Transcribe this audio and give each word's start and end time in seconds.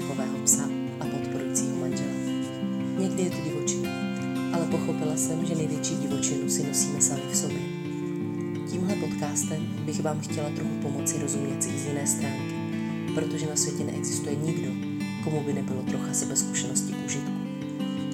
nového 0.00 0.38
psa 0.44 0.68
a 1.00 1.04
podporujícího 1.04 1.76
manžela. 1.76 2.12
Někdy 2.98 3.22
je 3.22 3.30
to 3.30 3.36
divočina, 3.44 3.90
ale 4.52 4.66
pochopila 4.66 5.16
jsem, 5.16 5.46
že 5.46 5.54
největší 5.54 5.94
divočinu 5.94 6.48
si 6.50 6.66
nosíme 6.66 7.00
sami 7.00 7.22
v 7.30 7.36
sobě. 7.36 7.58
Tímhle 8.70 8.94
podcastem 8.94 9.66
bych 9.86 10.02
vám 10.02 10.20
chtěla 10.20 10.50
trochu 10.50 10.74
pomoci 10.82 11.18
rozumět 11.22 11.62
si 11.62 11.78
z 11.78 11.86
jiné 11.86 12.06
stránky, 12.06 12.54
protože 13.14 13.46
na 13.46 13.56
světě 13.56 13.84
neexistuje 13.84 14.36
nikdo, 14.36 14.70
komu 15.24 15.40
by 15.44 15.52
nebylo 15.52 15.82
trocha 15.82 16.12
sebezkušenosti 16.12 16.92
k 16.92 17.06
užitku. 17.06 17.32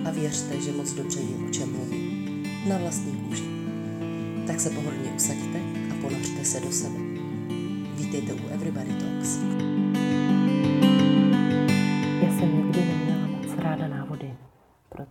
A 0.04 0.10
věřte, 0.10 0.60
že 0.60 0.72
moc 0.72 0.92
dobře 0.92 1.20
vím, 1.20 1.46
o 1.48 1.50
čem 1.50 1.72
mluvím. 1.72 2.24
Na 2.68 2.78
vlastní 2.78 3.12
kůži. 3.12 3.44
Tak 4.46 4.60
se 4.60 4.70
pohodlně 4.70 5.12
usaďte 5.16 5.60
a 5.90 5.94
ponořte 6.02 6.44
se 6.44 6.60
do 6.60 6.72
sebe. 6.72 6.98
Vítejte 7.96 8.32
u 8.32 8.48
Everybody 8.48 8.90
Talks. 8.90 9.38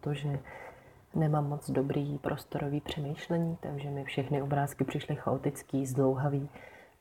Protože 0.04 0.40
nemám 1.16 1.50
moc 1.50 1.70
dobrý 1.70 2.18
prostorový 2.18 2.82
přemýšlení, 2.82 3.58
takže 3.62 3.90
mi 3.90 4.04
všechny 4.04 4.42
obrázky 4.42 4.84
přišly 4.84 5.16
chaotický, 5.16 5.86
zdlouhavý 5.86 6.50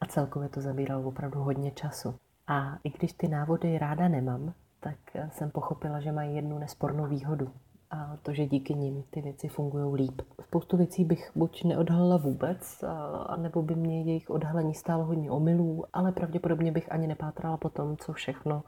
a 0.00 0.06
celkově 0.06 0.48
to 0.48 0.60
zabíralo 0.60 1.02
opravdu 1.02 1.40
hodně 1.40 1.70
času. 1.70 2.14
A 2.46 2.78
i 2.84 2.90
když 2.90 3.12
ty 3.12 3.28
návody 3.28 3.78
ráda 3.78 4.08
nemám, 4.08 4.52
tak 4.80 4.96
jsem 5.30 5.50
pochopila, 5.50 6.00
že 6.00 6.12
mají 6.12 6.36
jednu 6.36 6.58
nespornou 6.58 7.06
výhodu 7.06 7.50
a 7.90 8.16
to, 8.22 8.32
že 8.32 8.46
díky 8.46 8.74
nim 8.74 9.04
ty 9.10 9.20
věci 9.20 9.48
fungují 9.48 9.94
líp. 9.94 10.22
Spoustu 10.42 10.76
věcí 10.76 11.04
bych 11.04 11.30
buď 11.34 11.64
neodhalila 11.64 12.16
vůbec, 12.16 12.82
a, 12.82 13.36
nebo 13.36 13.62
by 13.62 13.74
mě 13.74 14.02
jejich 14.02 14.30
odhalení 14.30 14.74
stálo 14.74 15.04
hodně 15.04 15.30
omylů, 15.30 15.84
ale 15.92 16.12
pravděpodobně 16.12 16.72
bych 16.72 16.92
ani 16.92 17.06
nepátrala 17.06 17.56
po 17.56 17.68
tom, 17.68 17.96
co 17.96 18.12
všechno 18.12 18.62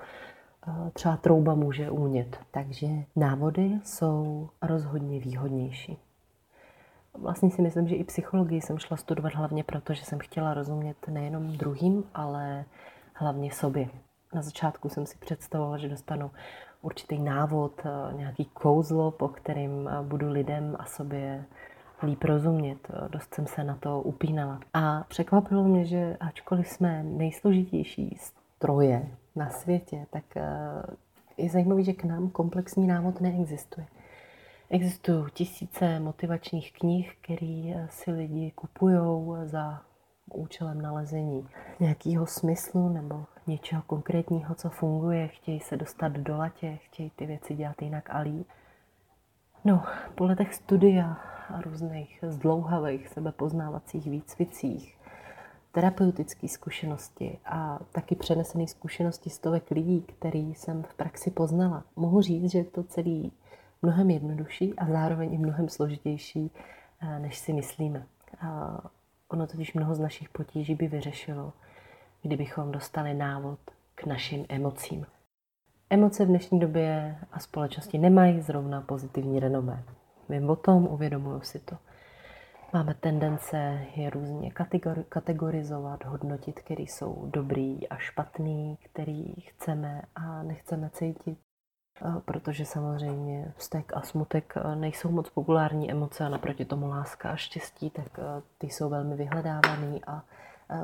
třeba 0.93 1.17
trouba 1.17 1.55
může 1.55 1.91
umět. 1.91 2.39
Takže 2.51 2.87
návody 3.17 3.81
jsou 3.85 4.49
rozhodně 4.63 5.21
výhodnější. 5.21 5.99
Vlastně 7.19 7.51
si 7.51 7.63
myslím, 7.63 7.89
že 7.89 7.95
i 7.95 8.05
psychologii 8.05 8.61
jsem 8.61 8.79
šla 8.79 8.97
studovat 8.97 9.35
hlavně 9.35 9.65
proto, 9.65 9.95
že 9.95 10.05
jsem 10.05 10.19
chtěla 10.19 10.55
rozumět 10.55 10.97
nejenom 11.09 11.57
druhým, 11.57 12.05
ale 12.15 12.65
hlavně 13.15 13.51
sobě. 13.51 13.89
Na 14.35 14.43
začátku 14.43 14.89
jsem 14.89 15.07
si 15.07 15.19
představovala, 15.19 15.79
že 15.79 15.89
dostanu 15.89 16.31
určitý 16.83 17.19
návod, 17.19 17.73
eh, 17.85 18.15
nějaký 18.15 18.45
kouzlo, 18.45 19.11
po 19.11 19.29
kterým 19.29 19.89
eh, 19.89 20.03
budu 20.03 20.31
lidem 20.31 20.77
a 20.79 20.85
sobě 20.85 21.45
líp 22.03 22.25
rozumět. 22.25 22.79
Eh, 22.91 23.09
dost 23.09 23.35
jsem 23.35 23.47
se 23.47 23.65
na 23.65 23.77
to 23.77 24.01
upínala. 24.01 24.61
A 24.75 25.05
překvapilo 25.09 25.65
mě, 25.65 25.85
že 25.85 26.17
ačkoliv 26.21 26.69
jsme 26.69 27.03
nejsložitější 27.03 28.17
stroje 28.21 29.07
na 29.37 29.51
světě, 29.51 30.07
tak 30.11 30.25
je 31.37 31.51
zajímavé, 31.51 31.83
že 31.83 31.93
k 31.93 32.05
nám 32.05 32.31
komplexní 32.31 32.87
návod 32.87 33.21
neexistuje. 33.21 33.87
Existují 34.71 35.25
tisíce 35.33 36.01
motivačních 36.01 36.73
knih, 36.73 37.17
které 37.21 37.87
si 37.91 38.11
lidi 38.11 38.51
kupují 38.51 38.99
za 39.45 39.83
účelem 40.33 40.83
nalezení 40.83 41.49
nějakého 41.81 42.27
smyslu 42.27 42.89
nebo 42.89 43.25
něčeho 43.47 43.83
konkrétního, 43.83 44.55
co 44.55 44.71
funguje, 44.71 45.29
chtějí 45.29 45.61
se 45.61 45.77
dostat 45.77 46.13
do 46.13 46.37
latě, 46.37 46.79
chtějí 46.83 47.11
ty 47.17 47.27
věci 47.27 47.55
dělat 47.55 47.83
jinak 47.83 48.11
a 48.11 48.19
líp. 48.19 48.47
No, 49.65 49.85
po 50.15 50.25
letech 50.25 50.55
studia 50.55 51.17
a 51.49 51.61
různých 51.61 52.25
zdlouhavých 52.29 53.09
sebepoznávacích 53.09 54.07
výcvicích, 54.07 54.99
terapeutické 55.75 56.49
zkušenosti 56.49 57.39
a 57.45 57.79
taky 57.93 58.15
přenesené 58.15 58.67
zkušenosti 58.67 59.31
stovek 59.31 59.71
lidí, 59.71 60.03
který 60.03 60.55
jsem 60.55 60.83
v 60.83 60.95
praxi 60.95 61.31
poznala, 61.31 61.85
mohu 61.97 62.21
říct, 62.21 62.51
že 62.51 62.59
je 62.59 62.65
to 62.65 62.83
celý 62.83 63.33
mnohem 63.83 64.11
jednodušší 64.11 64.75
a 64.75 64.87
zároveň 64.87 65.35
i 65.35 65.39
mnohem 65.39 65.69
složitější, 65.69 66.51
eh, 67.01 67.19
než 67.19 67.39
si 67.39 67.53
myslíme. 67.53 68.07
A 68.41 68.81
ono 69.29 69.47
totiž 69.47 69.75
mnoho 69.75 69.95
z 69.95 69.99
našich 69.99 70.29
potíží 70.29 70.75
by 70.75 70.89
vyřešilo, 70.89 71.53
kdybychom 72.23 72.73
dostali 72.73 73.15
návod 73.15 73.59
k 73.95 74.07
našim 74.07 74.47
emocím. 74.49 75.07
Emoce 75.91 76.25
v 76.25 76.29
dnešní 76.29 76.61
době 76.61 77.19
a 77.33 77.39
společnosti 77.39 77.99
nemají 77.99 78.41
zrovna 78.41 78.81
pozitivní 78.81 79.41
renomé. 79.41 79.85
Vím 80.29 80.51
o 80.51 80.57
tom, 80.57 80.87
uvědomuju 80.87 81.41
si 81.41 81.59
to. 81.59 81.77
Máme 82.73 82.95
tendence 82.95 83.87
je 83.95 84.11
různě 84.11 84.51
kategorizovat, 85.09 86.05
hodnotit, 86.05 86.61
který 86.61 86.87
jsou 86.87 87.27
dobrý 87.31 87.89
a 87.89 87.97
špatný, 87.97 88.79
který 88.85 89.35
chceme 89.35 90.03
a 90.15 90.43
nechceme 90.43 90.91
cítit. 90.91 91.39
Protože 92.25 92.65
samozřejmě 92.65 93.53
vztek 93.57 93.93
a 93.97 94.03
smutek 94.03 94.55
nejsou 94.75 95.11
moc 95.11 95.31
populární 95.31 95.91
emoce 95.91 96.25
a 96.25 96.29
naproti 96.29 96.65
tomu 96.65 96.89
láska 96.89 97.31
a 97.31 97.37
štěstí, 97.37 97.91
tak 97.91 98.21
ty 98.59 98.67
jsou 98.67 98.89
velmi 98.89 99.17
vyhledávaný 99.17 100.05
a 100.07 100.23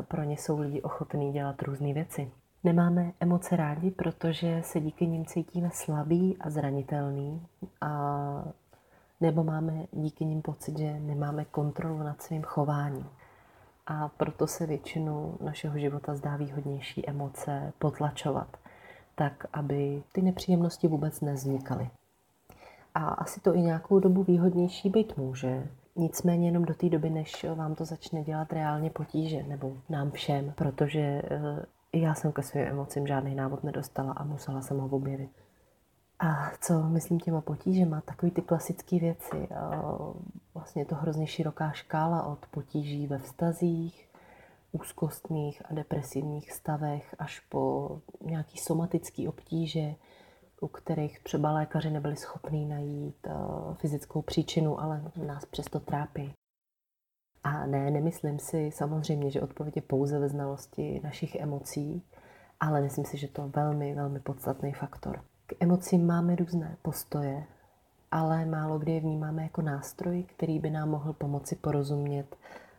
pro 0.09 0.23
ně 0.23 0.37
jsou 0.37 0.59
lidi 0.59 0.83
ochotní 0.83 1.33
dělat 1.33 1.63
různé 1.63 1.93
věci. 1.93 2.31
Nemáme 2.65 3.13
emoce 3.21 3.57
rádi, 3.57 3.91
protože 3.91 4.63
se 4.63 4.81
díky 4.81 5.07
nim 5.07 5.27
cítíme 5.27 5.71
slabý 5.73 6.37
a 6.41 6.51
zranitelný 6.51 7.47
a 7.81 7.89
nebo 9.21 9.45
máme 9.45 9.87
díky 9.93 10.25
nim 10.25 10.43
pocit, 10.43 10.79
že 10.79 11.01
nemáme 11.01 11.45
kontrolu 11.45 11.99
nad 11.99 12.23
svým 12.23 12.43
chováním. 12.43 13.07
A 13.87 14.09
proto 14.09 14.47
se 14.47 14.67
většinu 14.67 15.39
našeho 15.41 15.79
života 15.79 16.15
zdá 16.15 16.37
výhodnější 16.37 17.09
emoce 17.09 17.73
potlačovat, 17.79 18.57
tak 19.15 19.47
aby 19.53 20.03
ty 20.13 20.23
nepříjemnosti 20.23 20.89
vůbec 20.89 21.21
nevznikaly. 21.21 21.91
A 22.95 23.09
asi 23.09 23.41
to 23.41 23.55
i 23.55 23.61
nějakou 23.61 23.99
dobu 23.99 24.23
výhodnější 24.23 24.91
být 24.91 25.17
může, 25.17 25.69
Nicméně 25.97 26.49
jenom 26.49 26.65
do 26.65 26.75
té 26.75 26.89
doby, 26.89 27.11
než 27.11 27.47
vám 27.55 27.75
to 27.75 27.85
začne 27.85 28.23
dělat 28.23 28.53
reálně 28.53 28.91
potíže, 28.91 29.43
nebo 29.43 29.77
nám 29.89 30.11
všem, 30.11 30.53
protože 30.57 31.01
eh, 31.01 31.65
já 31.93 32.15
jsem 32.15 32.33
ke 32.33 32.43
svým 32.43 32.65
emocím 32.65 33.07
žádný 33.07 33.35
návod 33.35 33.65
nedostala 33.65 34.13
a 34.13 34.25
musela 34.25 34.63
jsem 34.63 34.79
ho 34.79 34.89
objevit. 34.89 35.31
A 36.23 36.51
co 36.61 36.83
myslím 36.83 37.21
těma 37.21 37.41
potížema, 37.41 38.01
takový 38.01 38.33
ty 38.33 38.43
klasické 38.43 38.99
věci. 38.99 39.49
Vlastně 40.55 40.83
je 40.83 40.87
to 40.87 40.95
hrozně 40.95 41.27
široká 41.27 41.71
škála 41.71 42.27
od 42.27 42.47
potíží 42.47 43.07
ve 43.07 43.19
vztazích, 43.19 44.11
úzkostných 44.73 45.63
a 45.71 45.75
depresivních 45.75 46.53
stavech 46.53 47.15
až 47.19 47.41
po 47.41 47.91
nějaký 48.21 48.59
somatický 48.59 49.29
obtíže, 49.29 49.95
u 50.61 50.69
kterých 50.69 51.23
třeba 51.23 51.53
lékaři 51.53 51.91
nebyli 51.91 52.17
schopní 52.17 52.67
najít 52.67 53.27
fyzickou 53.75 54.23
příčinu, 54.23 54.81
ale 54.81 55.03
nás 55.27 55.45
přesto 55.45 55.81
trápí. 55.81 56.33
A 57.45 57.67
ne, 57.67 57.91
nemyslím 57.91 58.39
si 58.39 58.71
samozřejmě, 58.73 59.31
že 59.31 59.41
odpověď 59.41 59.77
je 59.77 59.83
pouze 59.83 60.19
ve 60.19 60.29
znalosti 60.29 61.01
našich 61.05 61.35
emocí, 61.35 62.03
ale 62.61 62.81
myslím 62.81 63.05
si, 63.05 63.19
že 63.19 63.29
to 63.29 63.43
je 63.43 63.49
velmi, 63.49 63.95
velmi 63.95 64.21
podstatný 64.21 64.73
faktor. 64.73 65.25
K 65.51 65.57
emocím 65.61 66.07
máme 66.07 66.37
různé 66.37 66.77
postoje, 66.83 67.45
ale 68.11 68.45
málo 68.45 68.79
kdy 68.79 68.93
je 68.93 69.01
vnímáme 69.01 69.43
jako 69.43 69.63
nástroj, 69.63 70.23
který 70.23 70.59
by 70.59 70.71
nám 70.71 70.91
mohl 70.91 71.13
pomoci 71.13 71.57
porozumět 71.57 72.37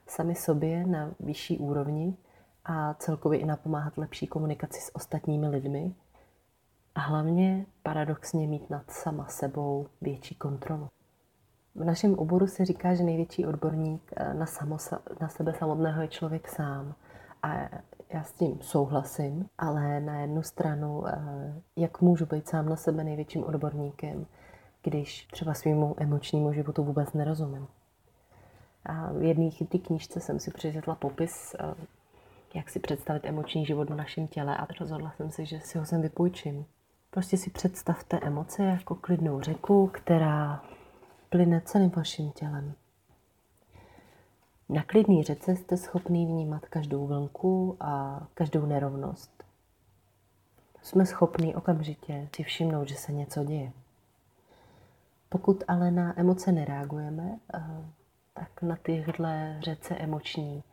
sami 0.07 0.35
sobě 0.35 0.87
na 0.87 1.11
vyšší 1.19 1.57
úrovni 1.57 2.15
a 2.65 2.93
celkově 2.93 3.39
i 3.39 3.45
napomáhat 3.45 3.97
lepší 3.97 4.27
komunikaci 4.27 4.81
s 4.81 4.95
ostatními 4.95 5.47
lidmi, 5.47 5.93
a 6.95 6.99
hlavně 6.99 7.65
paradoxně 7.83 8.47
mít 8.47 8.69
nad 8.69 8.91
sama 8.91 9.25
sebou 9.27 9.87
větší 10.01 10.35
kontrolu. 10.35 10.89
V 11.75 11.83
našem 11.83 12.13
oboru 12.13 12.47
se 12.47 12.65
říká, 12.65 12.95
že 12.95 13.03
největší 13.03 13.45
odborník 13.45 14.13
eh, 14.15 14.33
na, 14.33 14.45
samo, 14.45 14.77
na 15.21 15.29
sebe 15.29 15.53
samotného 15.53 16.01
je 16.01 16.07
člověk 16.07 16.47
sám. 16.47 16.95
A 17.43 17.69
já 18.13 18.23
s 18.23 18.33
tím 18.33 18.57
souhlasím, 18.61 19.49
ale 19.57 19.99
na 19.99 20.19
jednu 20.19 20.43
stranu, 20.43 21.07
eh, 21.07 21.61
jak 21.75 22.01
můžu 22.01 22.25
být 22.25 22.49
sám 22.49 22.69
na 22.69 22.75
sebe 22.75 23.03
největším 23.03 23.43
odborníkem, 23.43 24.25
když 24.83 25.27
třeba 25.31 25.53
svýmu 25.53 25.95
emočnímu 25.97 26.53
životu 26.53 26.83
vůbec 26.83 27.13
nerozumím. 27.13 27.67
A 28.85 29.13
v 29.13 29.23
jedné 29.23 29.49
chytré 29.49 29.79
knížce 29.79 30.19
jsem 30.19 30.39
si 30.39 30.51
přečetla 30.51 30.95
popis, 30.95 31.55
eh, 31.59 31.73
jak 32.53 32.69
si 32.69 32.79
představit 32.79 33.25
emoční 33.25 33.65
život 33.65 33.89
v 33.89 33.95
našem 33.95 34.27
těle 34.27 34.57
a 34.57 34.67
rozhodla 34.79 35.11
jsem 35.11 35.31
se, 35.31 35.45
že 35.45 35.59
si 35.59 35.77
ho 35.77 35.85
sem 35.85 36.01
vypůjčím. 36.01 36.65
Prostě 37.09 37.37
si 37.37 37.49
představte 37.49 38.19
emoce 38.21 38.63
jako 38.63 38.95
klidnou 38.95 39.41
řeku, 39.41 39.87
která 39.87 40.63
plyne 41.29 41.61
celým 41.65 41.89
vaším 41.89 42.31
tělem. 42.31 42.73
Na 44.71 44.83
klidný 44.83 45.23
řece 45.23 45.55
jste 45.55 45.77
schopný 45.77 46.25
vnímat 46.25 46.65
každou 46.65 47.07
vlnku 47.07 47.77
a 47.79 48.21
každou 48.33 48.65
nerovnost. 48.65 49.43
Jsme 50.81 51.05
schopní 51.05 51.55
okamžitě 51.55 52.29
si 52.35 52.43
všimnout, 52.43 52.87
že 52.87 52.95
se 52.95 53.11
něco 53.11 53.43
děje. 53.43 53.71
Pokud 55.29 55.63
ale 55.67 55.91
na 55.91 56.19
emoce 56.19 56.51
nereagujeme, 56.51 57.39
eh, 57.53 57.61
tak 58.33 58.61
na 58.61 58.75
tyhle 58.75 59.57
řece 59.59 59.95
emoční 59.95 60.63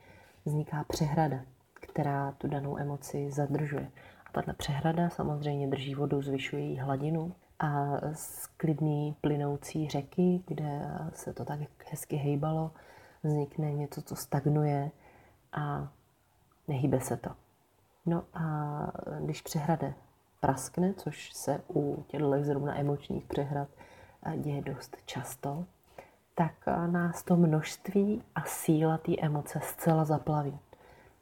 vzniká 0.44 0.84
přehrada, 0.88 1.40
která 1.74 2.32
tu 2.32 2.48
danou 2.48 2.78
emoci 2.78 3.30
zadržuje 3.30 3.90
Tato 4.32 4.52
přehrada 4.52 5.10
samozřejmě 5.10 5.68
drží 5.68 5.94
vodu, 5.94 6.22
zvyšuje 6.22 6.62
její 6.62 6.78
hladinu 6.78 7.32
a 7.58 7.96
z 8.12 8.46
klidný 8.46 9.16
plynoucí 9.20 9.88
řeky, 9.88 10.42
kde 10.46 10.80
se 11.12 11.32
to 11.32 11.44
tak 11.44 11.60
hezky 11.90 12.16
hejbalo, 12.16 12.70
vznikne 13.22 13.72
něco, 13.72 14.02
co 14.02 14.16
stagnuje 14.16 14.90
a 15.52 15.88
nehýbe 16.68 17.00
se 17.00 17.16
to. 17.16 17.30
No 18.06 18.24
a 18.34 18.42
když 19.20 19.42
přehrade 19.42 19.94
praskne, 20.40 20.94
což 20.94 21.32
se 21.32 21.60
u 21.74 22.04
těchto 22.08 22.44
zrovna 22.44 22.78
emočních 22.78 23.24
přehrad 23.24 23.68
děje 24.36 24.62
dost 24.62 24.96
často, 25.06 25.64
tak 26.34 26.52
nás 26.86 27.22
to 27.22 27.36
množství 27.36 28.22
a 28.34 28.42
síla 28.42 28.98
té 28.98 29.12
emoce 29.20 29.60
zcela 29.62 30.04
zaplaví. 30.04 30.58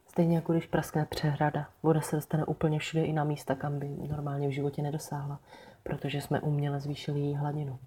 Stejně 0.07 0.35
jako 0.35 0.53
když 0.53 0.67
praskne 0.67 1.05
přehrada. 1.05 1.69
Voda 1.83 2.01
se 2.01 2.15
dostane 2.15 2.45
úplně 2.45 2.79
všude 2.79 3.03
i 3.03 3.13
na 3.13 3.23
místa, 3.23 3.55
kam 3.55 3.79
by 3.79 3.87
normálně 3.87 4.47
v 4.47 4.51
životě 4.51 4.81
nedosáhla, 4.81 5.39
protože 5.83 6.21
jsme 6.21 6.41
uměle 6.41 6.79
zvýšili 6.79 7.19
její 7.19 7.35
hladinu. 7.35 7.79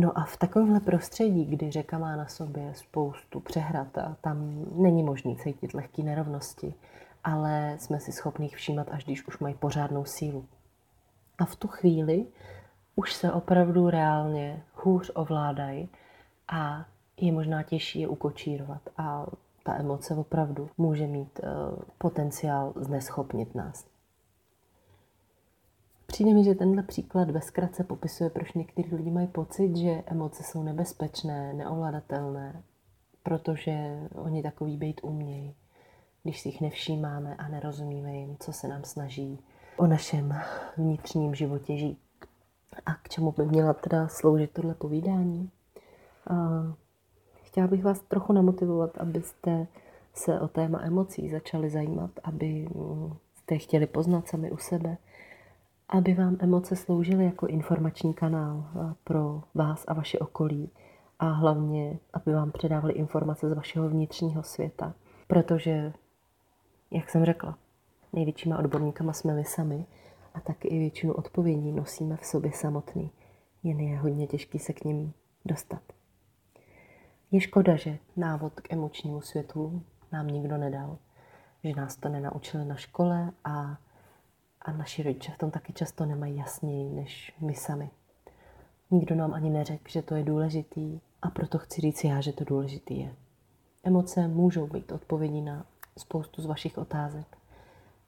No 0.00 0.18
a 0.18 0.24
v 0.24 0.36
takovémhle 0.36 0.80
prostředí, 0.80 1.44
kdy 1.44 1.70
řeka 1.70 1.98
má 1.98 2.16
na 2.16 2.26
sobě 2.26 2.74
spoustu 2.74 3.40
přehrad 3.40 3.98
a 3.98 4.16
tam 4.20 4.64
není 4.74 5.02
možný 5.02 5.36
cítit 5.36 5.74
lehké 5.74 6.02
nerovnosti, 6.02 6.74
ale 7.24 7.76
jsme 7.78 8.00
si 8.00 8.12
schopni 8.12 8.48
všímat, 8.48 8.86
až 8.90 9.04
když 9.04 9.26
už 9.26 9.38
mají 9.38 9.54
pořádnou 9.54 10.04
sílu. 10.04 10.44
A 11.38 11.44
v 11.44 11.56
tu 11.56 11.68
chvíli 11.68 12.26
už 12.96 13.12
se 13.12 13.32
opravdu 13.32 13.90
reálně 13.90 14.62
hůř 14.74 15.10
ovládají 15.14 15.88
a 16.48 16.84
je 17.16 17.32
možná 17.32 17.62
těžší 17.62 18.00
je 18.00 18.08
ukočírovat. 18.08 18.82
A 18.96 19.26
ta 19.62 19.74
emoce 19.74 20.14
opravdu 20.14 20.70
může 20.78 21.06
mít 21.06 21.40
uh, 21.42 21.78
potenciál 21.98 22.72
zneschopnit 22.76 23.54
nás. 23.54 23.86
Přijde 26.18 26.34
mi, 26.34 26.44
že 26.44 26.54
tenhle 26.54 26.82
příklad 26.82 27.30
ve 27.30 27.40
zkratce 27.40 27.84
popisuje, 27.84 28.30
proč 28.30 28.52
někteří 28.52 28.94
lidi 28.94 29.10
mají 29.10 29.26
pocit, 29.26 29.76
že 29.76 30.02
emoce 30.06 30.42
jsou 30.42 30.62
nebezpečné, 30.62 31.52
neovladatelné, 31.54 32.62
protože 33.22 34.00
oni 34.14 34.42
takový 34.42 34.76
být 34.76 35.00
umějí, 35.02 35.54
když 36.22 36.40
si 36.40 36.48
jich 36.48 36.60
nevšímáme 36.60 37.36
a 37.36 37.48
nerozumíme 37.48 38.16
jim, 38.16 38.36
co 38.40 38.52
se 38.52 38.68
nám 38.68 38.84
snaží 38.84 39.38
o 39.76 39.86
našem 39.86 40.34
vnitřním 40.76 41.34
životě 41.34 41.76
žít. 41.76 41.98
A 42.86 42.94
k 42.94 43.08
čemu 43.08 43.32
by 43.32 43.46
měla 43.46 43.74
teda 43.74 44.08
sloužit 44.08 44.50
tohle 44.50 44.74
povídání? 44.74 45.50
Chtěla 47.42 47.66
bych 47.66 47.84
vás 47.84 48.00
trochu 48.00 48.32
namotivovat, 48.32 48.98
abyste 48.98 49.66
se 50.14 50.40
o 50.40 50.48
téma 50.48 50.80
emocí 50.82 51.30
začali 51.30 51.70
zajímat, 51.70 52.10
aby 52.24 52.68
jste 53.34 53.58
chtěli 53.58 53.86
poznat 53.86 54.28
sami 54.28 54.50
u 54.50 54.56
sebe, 54.56 54.96
aby 55.88 56.14
vám 56.14 56.36
emoce 56.40 56.76
sloužily 56.76 57.24
jako 57.24 57.46
informační 57.46 58.14
kanál 58.14 58.64
pro 59.04 59.42
vás 59.54 59.84
a 59.88 59.94
vaše 59.94 60.18
okolí 60.18 60.70
a 61.18 61.28
hlavně, 61.28 61.98
aby 62.12 62.32
vám 62.32 62.52
předávali 62.52 62.92
informace 62.92 63.48
z 63.48 63.52
vašeho 63.52 63.88
vnitřního 63.88 64.42
světa. 64.42 64.94
Protože, 65.26 65.92
jak 66.90 67.10
jsem 67.10 67.24
řekla, 67.24 67.58
největšíma 68.12 68.58
odborníkama 68.58 69.12
jsme 69.12 69.34
my 69.34 69.44
sami 69.44 69.86
a 70.34 70.40
taky 70.40 70.68
i 70.68 70.78
většinu 70.78 71.12
odpovědí 71.12 71.72
nosíme 71.72 72.16
v 72.16 72.26
sobě 72.26 72.52
samotný. 72.52 73.10
Jen 73.62 73.80
je 73.80 73.98
hodně 73.98 74.26
těžký 74.26 74.58
se 74.58 74.72
k 74.72 74.84
ním 74.84 75.12
dostat. 75.44 75.82
Je 77.30 77.40
škoda, 77.40 77.76
že 77.76 77.98
návod 78.16 78.60
k 78.60 78.72
emočnímu 78.72 79.20
světu 79.20 79.82
nám 80.12 80.26
nikdo 80.26 80.56
nedal, 80.56 80.98
že 81.64 81.74
nás 81.76 81.96
to 81.96 82.08
nenaučili 82.08 82.64
na 82.64 82.76
škole 82.76 83.30
a, 83.44 83.78
a 84.62 84.72
naši 84.72 85.02
rodiče 85.02 85.32
v 85.32 85.38
tom 85.38 85.50
taky 85.50 85.72
často 85.72 86.06
nemají 86.06 86.36
jasněji 86.36 86.90
než 86.90 87.34
my 87.40 87.54
sami. 87.54 87.90
Nikdo 88.90 89.14
nám 89.14 89.34
ani 89.34 89.50
neřekl, 89.50 89.88
že 89.88 90.02
to 90.02 90.14
je 90.14 90.24
důležitý 90.24 91.00
a 91.22 91.30
proto 91.30 91.58
chci 91.58 91.80
říct 91.80 92.04
já, 92.04 92.20
že 92.20 92.32
to 92.32 92.44
důležitý 92.44 93.00
je. 93.00 93.14
Emoce 93.84 94.28
můžou 94.28 94.66
být 94.66 94.92
odpovědí 94.92 95.40
na 95.40 95.66
spoustu 95.98 96.42
z 96.42 96.46
vašich 96.46 96.78
otázek, 96.78 97.38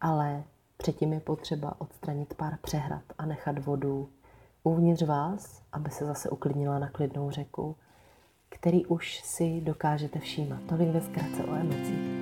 ale 0.00 0.44
Předtím 0.80 1.12
je 1.12 1.20
potřeba 1.20 1.80
odstranit 1.80 2.34
pár 2.34 2.58
přehrad 2.62 3.02
a 3.18 3.26
nechat 3.26 3.58
vodu 3.58 4.08
uvnitř 4.62 5.02
vás, 5.02 5.62
aby 5.72 5.90
se 5.90 6.06
zase 6.06 6.30
uklidnila 6.30 6.78
na 6.78 6.90
klidnou 6.90 7.30
řeku, 7.30 7.76
který 8.48 8.86
už 8.86 9.20
si 9.24 9.60
dokážete 9.60 10.18
všímat. 10.18 10.60
Tolik 10.68 10.88
ve 10.88 11.00
zkratce 11.00 11.44
o 11.44 11.54
emocích. 11.54 12.20